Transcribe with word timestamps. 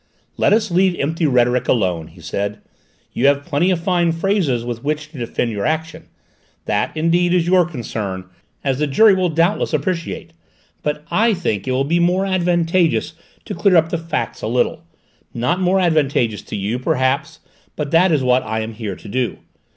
"Let 0.35 0.51
us 0.51 0.71
leave 0.71 0.99
empty 0.99 1.27
rhetoric 1.27 1.67
alone," 1.67 2.07
he 2.07 2.21
said. 2.21 2.57
"You 3.13 3.27
have 3.27 3.45
plenty 3.45 3.69
of 3.69 3.79
fine 3.79 4.11
phrases 4.11 4.65
with 4.65 4.83
which 4.83 5.09
to 5.11 5.19
defend 5.19 5.51
your 5.51 5.67
action; 5.67 6.07
that, 6.65 6.97
indeed, 6.97 7.35
is 7.35 7.45
your 7.45 7.67
concern, 7.67 8.25
as 8.63 8.79
the 8.79 8.87
jury 8.87 9.13
will 9.13 9.29
doubtless 9.29 9.73
appreciate; 9.73 10.33
but 10.81 11.03
I 11.11 11.35
think 11.35 11.67
it 11.67 11.71
will 11.71 11.83
be 11.83 11.99
more 11.99 12.25
advantageous 12.25 13.13
to 13.45 13.53
clear 13.53 13.75
up 13.75 13.89
the 13.89 13.97
facts 13.99 14.41
a 14.41 14.47
little 14.47 14.81
not 15.35 15.61
more 15.61 15.79
advantageous 15.79 16.41
to 16.45 16.55
you, 16.55 16.79
perhaps, 16.79 17.39
but 17.75 17.91
that 17.91 18.11
is 18.11 18.23
what 18.23 18.41
I 18.41 18.61
am 18.61 18.73
here 18.73 18.95
to 18.95 19.07
do. 19.07 19.37